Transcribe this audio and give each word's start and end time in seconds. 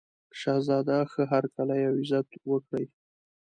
شهزاده 0.39 0.97
ښه 1.11 1.23
هرکلی 1.31 1.81
او 1.89 1.93
عزت 2.01 2.27
وکړي. 2.51 2.85